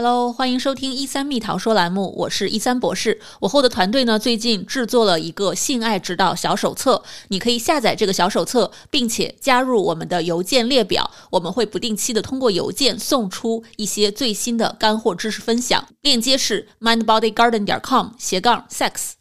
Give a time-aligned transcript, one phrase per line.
[0.00, 3.20] Hello，欢迎收听一三蜜桃说栏目，我是一三博士。
[3.40, 15.88] 我后的团队呢，最近制作了一个性爱指导小手册，你可以下载这个小手册，并且加入我们的邮件列表，我们会不定期的通过邮件送出一些最新的干货知识分享。
[16.02, 19.14] 链接是 mindbodygarden 点 com 斜杠 sex。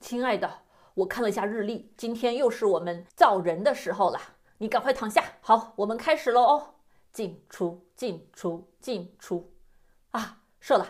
[0.00, 0.60] 亲爱的，
[0.94, 4.18] 我看了一下日历，今天又是我们造人的时候了，
[4.56, 5.22] 你赶快躺下。
[5.42, 6.68] 好，我们开始喽哦。
[7.16, 9.50] 进出进出进出，
[10.10, 10.86] 啊，射了，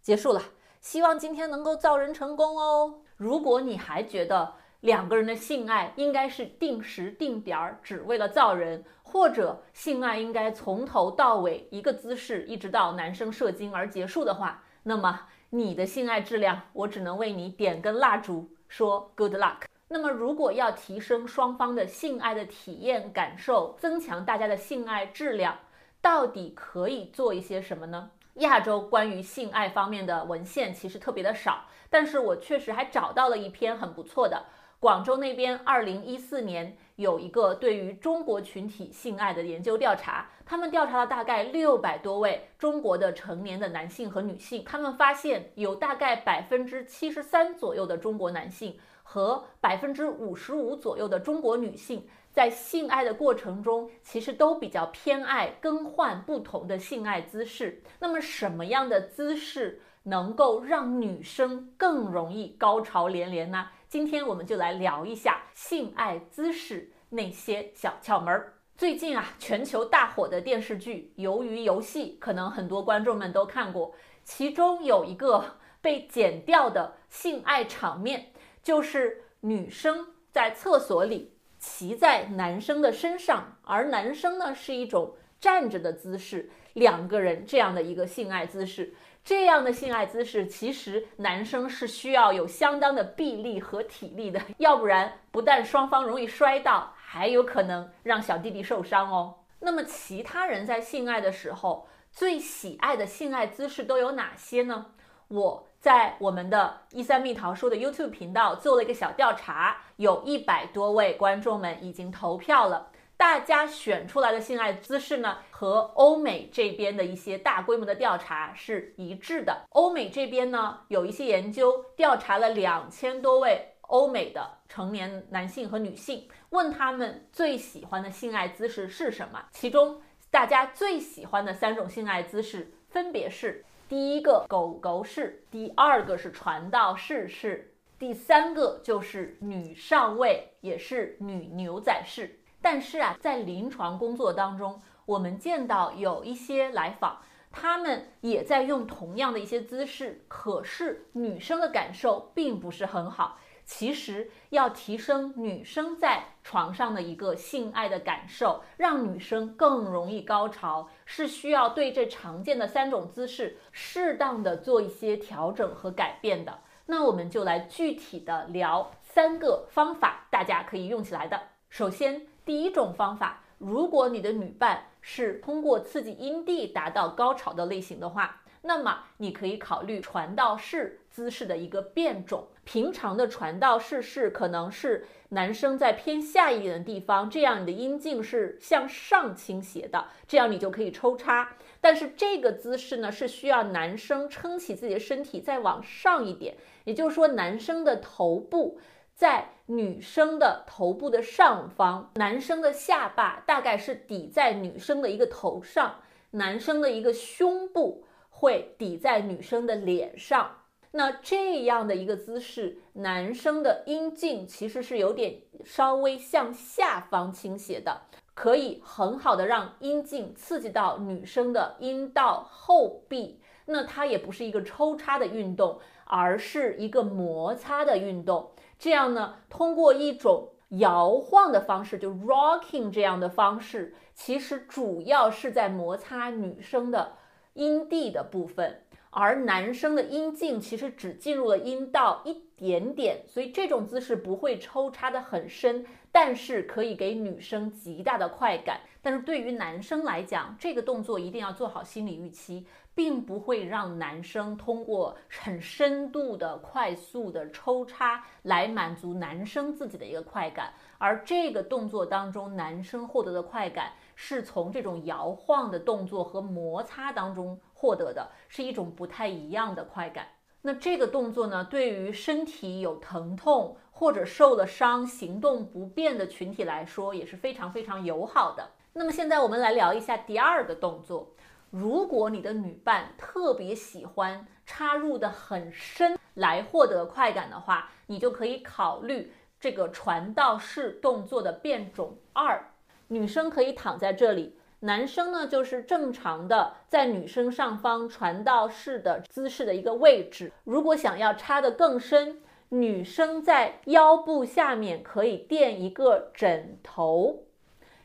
[0.00, 0.40] 结束了。
[0.80, 3.02] 希望今天能够造人成功哦。
[3.18, 19.64] 如果你还觉得两个人的性爱应该是定时定点儿，只为了造人，或者性爱应该从头到尾一个姿势，一直到男生射精而结束的话，那么你的性爱质量，我只能为你点根蜡烛，说 good luck。
[19.88, 25.58] 那么，如果要提升双方的性爱的体验感受，增强大家的性爱质量。
[26.06, 28.10] 到底可以做一些什么呢？
[28.34, 34.44] 亚洲关于性爱方面的文献其实特别的少，但是我确实还找到了一篇很不错的。
[34.78, 48.78] 广州那边二零一四年有一个对于中国群体性爱的研究调查，他们调查了大概六百多位中国的成年的男性和女性，他们发现有大概百分之七十三左右的中国男性
[49.08, 52.06] 和百分之五十五左右的中国女性。
[52.32, 57.82] 在性爱的过程中，其实都比较偏爱更换不同的性爱姿势。
[58.00, 63.68] 那么，什么样的姿势能够让女生更容易高潮连连呢？
[63.88, 68.52] 今天我们就来聊一下性爱姿势那些小窍门儿。
[68.76, 73.94] 最近啊，全球大火的电视剧《鱿鱼游戏》，可能很多观众们都看过。
[74.24, 78.32] 其中有一个被剪掉的性爱场面，
[78.66, 81.36] 就是女生在厕所里。
[81.56, 88.92] 骑在男生的身上，而男生呢是一种站着的姿势，两个人这样的一个性爱姿势，
[89.24, 99.36] 这样的性爱姿势，其实男生是需要有相当的臂力和体力的，要不然不但双方容易摔倒，还有可能让小弟弟受伤哦。
[99.60, 104.86] 那么其他人在性爱的时候最喜爱的性爱姿势都有哪些呢？
[105.28, 105.65] 我。
[105.86, 112.90] 在我们的一三蜜桃说的 YouTube 频道做了一个小调查，有一百多位观众们已经投票了。
[113.16, 119.62] 大家选出来的性爱姿势呢，和欧美这边的一些大规模的调查是一致的。
[119.68, 129.44] 欧美这边呢，有一些研究调查了两千多位欧美的成年男性和女性，问他们最喜欢的性爱姿势是什么。
[129.52, 133.64] 其中，大家最喜欢的三种性爱姿势分别是。
[133.88, 142.40] 第一个狗狗式，第二个是传道士式，第三个就是女上位，也是女牛仔式。
[142.60, 147.20] 但是啊，在临床工作当中，我们见到有一些来访，
[147.52, 153.38] 他们也在用同样的一些姿势，可是女生的感受并不是很好。
[153.66, 166.60] 其实要提升女生在床上的一个性爱的感受，让女生更容易高潮，是需要对这常见的三种姿势适当的做一些调整和改变的。
[166.86, 171.42] 那我们就来具体的聊三个方法，大家可以用起来的。
[171.68, 178.42] 首先，第一种方法，如果你的女伴是通过刺激阴蒂达到高潮的类型的话。
[178.62, 182.48] 那么你可以考虑传道士姿势的一个变种。
[182.66, 191.56] 平常的传道士是可能是男生在偏下一点的地方，这样你的阴茎是向上倾斜的，这样你就可以抽插。
[191.80, 198.80] 但是这个姿势呢，是需要男生撑起自己的身体再往上一点，也就是说，男生的头部
[199.14, 206.00] 在女生的头部的上方，男生的下巴大概是抵在女生的一个头上，
[206.32, 208.04] 男生的一个胸部。
[208.38, 210.58] 会抵在女生的脸上，
[210.96, 218.00] 那这样的一个姿势，男生的阴茎其实是有点稍微向下方倾斜的，
[218.32, 223.42] 可以很好的让阴茎刺激到女生的阴道后壁。
[223.66, 228.52] 那它也不是一个抽插的运动，而是一个摩擦的运动。
[228.78, 237.18] 这样呢，通过一种摇晃的方式，就 rocking 这样的方式，其实主要是在摩擦女生的。
[237.54, 248.80] 阴蒂的部分，而男生的阴茎其实只进入了阴道一点点，所以这种姿势不会抽插的很深，但是可以给女生极大的快感。
[249.00, 263.92] 但是对于男生来讲，这个动作一定要做好心理预期，并不会让男生通过很深度的、快速的抽插来满足男生自己的一个快感，而这个动作当中男生获得的快感。
[264.16, 270.26] 是从这种摇晃的动作和摩擦当中获得的，是一种不太一样的快感。
[270.62, 278.70] 那这个动作呢，对于身体有疼痛或者受了伤、行动不便的群体来说，也是非常非常友好的。
[278.94, 281.34] 那么现在我们来聊一下第二个动作。
[281.70, 292.72] 如果你的女伴特别喜欢插入的很深来获得快感的话，你就可以考虑这个传道式动作的变种二。
[293.08, 300.52] 女生可以躺在这里，男生呢就是正常的在女生上方传道式的姿势的一个位置。
[300.64, 307.44] 如果想要插得更深，女生在腰部下面可以垫一个枕头，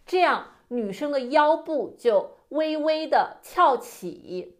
[0.05, 2.37] 这样女生的腰部就。
[2.51, 4.57] 微微的翘起，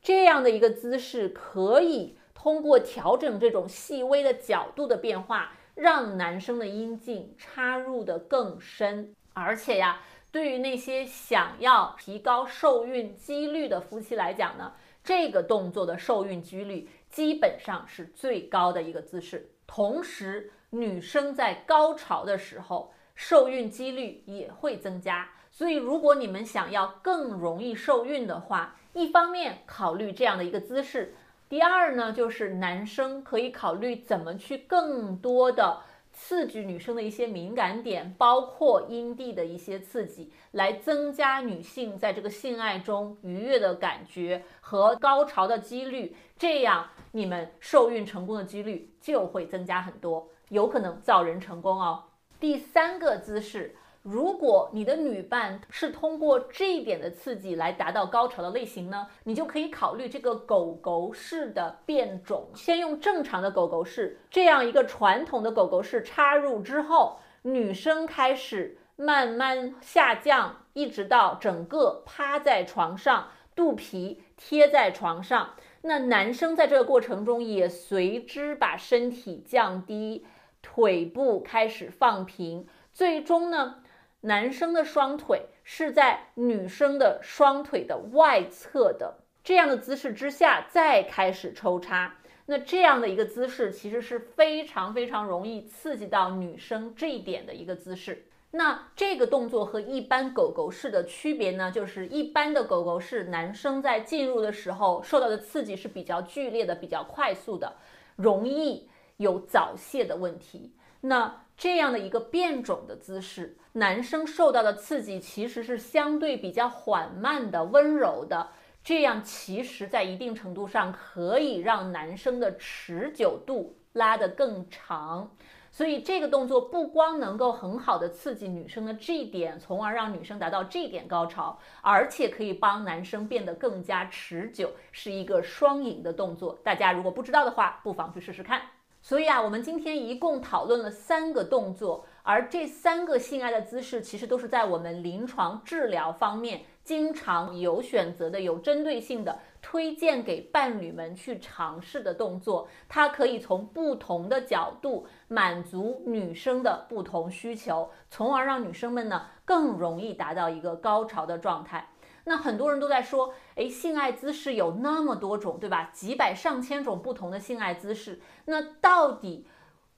[0.00, 9.14] 这样的一个姿势可以通过调整这种细微的角度的变化，让男生的阴茎插入的更深。
[9.34, 10.00] 而且呀，
[10.32, 14.72] 对于那些想要提高受孕几率的夫妻来讲呢，
[15.04, 19.50] 这个动作的受孕几率基本上是最高的一个姿势。
[19.66, 25.28] 同时，女生在高潮的时候，受孕几率也会增加。
[25.50, 31.14] 所以，如果你们想要更容易受孕的话，一方面考虑这样的一个姿势，
[31.48, 35.80] 第二呢，就是男生可以考虑怎么去更多的
[36.14, 52.04] 刺激女生的一些敏感点，包括阴蒂的一些刺激，来增加女性在这个性爱中愉悦的感觉和高潮的几率，这样你们受孕成功的几率就会增加很多，有可能造人成功哦。
[52.38, 53.76] 第三个姿势。
[54.04, 62.50] 如果你的女伴是通过这一点的刺激来达到高潮的类型呢，你就可以考虑这个狗狗式的变种。
[62.54, 75.54] 先用正常的狗狗式这样一个传统的狗狗式插入之后，女生开始慢慢下降，一直到整个趴在床上，肚皮贴在床上。
[75.80, 80.26] 那男生在这个过程中也随之把身体降低，
[80.60, 83.76] 腿部开始放平，最终呢。
[84.24, 92.16] 男生的双腿是在女生的双腿的外侧的这样的姿势之下，再开始抽插。
[92.46, 98.26] 那这样的一个姿势其实是非常非常容易刺激到女生这一点的一个姿势。
[98.50, 107.70] 那这个动作和一般狗狗式的区别呢，就是一般的狗狗式，男生在进入的时候受到的刺激是比较剧烈的、比较快速的，
[108.16, 108.88] 容易
[109.18, 110.72] 有早泄的问题。
[111.06, 118.48] 那这样的一个变种的姿势，男生受到的刺激其实是相对比较缓慢的、温柔的，
[118.82, 125.30] 这样其实在一定程度上可以让男生的持久度拉得更长。
[125.70, 136.58] 所以这个动作不光能够很好的刺激女生的这一点，从而让女生达到这一点高潮，而且可以帮男生变得更加持久，是一个双赢的动作。
[136.62, 138.62] 大家如果不知道的话，不妨去试试看。
[139.04, 152.66] 所以啊，我们今天一共讨论了三个动作，而这三个性爱的姿势，其实都是在我们临床治疗方面经常有选择的、有针对性的推荐给伴侣们去尝试的动作。
[152.88, 161.90] 它可以从不同的角度满足女生的不同需求，从而让女生们呢更容易达到一个高潮的状态。
[162.26, 165.90] 那很多人都在说，哎，性爱姿势有那么多种，对吧？
[165.92, 169.46] 几百上千种不同的性爱姿势，那到底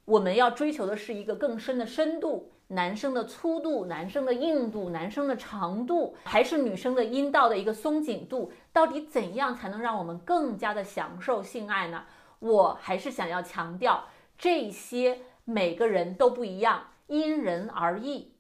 [0.05, 8.51] 我们要追求的是一个更深的深度，男生的粗度，男生的硬度，男生的长度，还是女生的阴道的一个松紧度？
[8.73, 12.07] 到底怎样才能让我们更加的享受性爱呢？
[12.41, 18.33] 我还是想要强调，这些每个人都不一样，因人而异。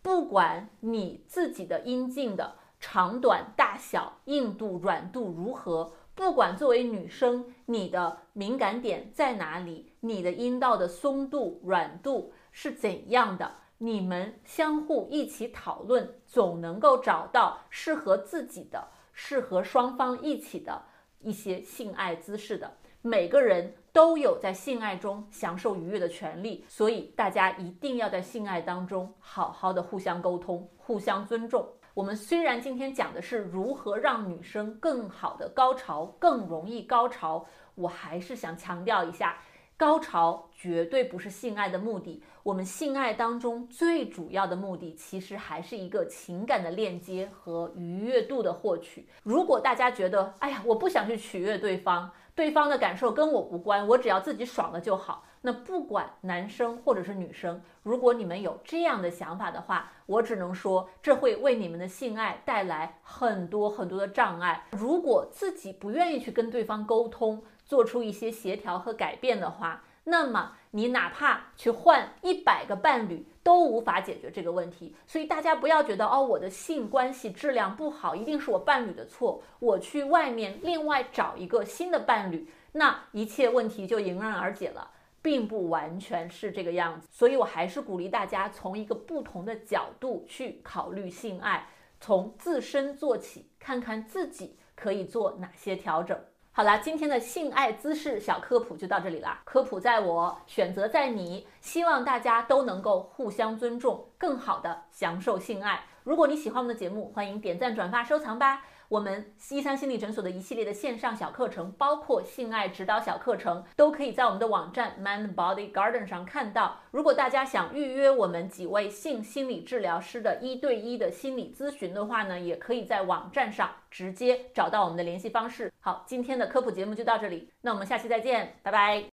[0.00, 2.58] 不管你自己的阴茎的。
[2.78, 5.92] 长短、大小、硬度、软度如何？
[6.14, 13.52] 不管作为女生，你的敏感点在哪里，你的阴道的松度、软度是怎样的？
[13.78, 20.82] 你们相互一起讨论，总能够找到适合自己的、适合双方一起的
[21.18, 22.78] 一些性爱姿势的。
[23.02, 31.68] 每个人都有在性爱中享受愉悦的权利，所以大家一定要在性爱当中好好的互相沟通、互相尊重。
[31.96, 39.38] 我们虽然今天讲的是如何让女生更好的高潮，更容易高潮，我还是想强调一下，
[39.78, 42.22] 高潮绝对不是性爱的目的。
[42.42, 49.08] 我们性爱当中最主要的目的，其实还是一个情感的链接和愉悦度的获取。
[49.22, 55.24] 如果大家觉得，哎呀，我不想去取悦对方，对方的感受跟我无关，我只要自己爽了就好。
[55.46, 64.64] 那不管男生或者是女生，如果你们有这样的想法的话，我只能说这会为你们的性爱带来很多很多的障碍。
[64.72, 74.96] 如果自己不愿意去跟对方沟通，做出一些协调和改变的话，那么你哪怕去换一百个伴侣，都无法解决这个问题。
[75.06, 84.90] 所以大家不要觉得哦，我的性关系质量不好，一定是我伴侣的错，我去外面另外找一个新的伴侣，那一切问题就迎刃而解了。
[85.26, 91.66] 并不完全是这个样子，所以我还是鼓励大家从一个不同的角度去考虑性爱，
[92.00, 96.16] 从自身做起，看看自己可以做哪些调整。
[96.52, 99.42] 好啦，今天的性爱姿势小科普就到这里啦。
[99.44, 105.84] 科普在我，选择在你，希望大家都能够互相尊重，更好的享受性爱。
[106.04, 108.62] 如果你喜欢我们的节目，欢迎点赞、转发、收藏吧。
[108.88, 116.80] 我们西三心理诊所的一系列的线上小课程，包括性爱指导小课程，都可以在我们的网站 Man Body Garden 上看到。
[116.90, 125.72] 如果大家想预约我们几位性心理治疗师的一对一的心理咨询的话呢，也可以在网站上直接找到我们的联系方式。
[125.80, 129.06] 好，今天的科普节目就到这里，那我们下期再见，拜拜。